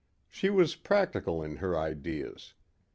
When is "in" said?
1.43-1.57